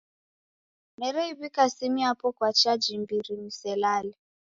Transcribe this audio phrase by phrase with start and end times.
[0.97, 4.13] Nereiw'ika simu yapo kwa chaji imbiri niselale.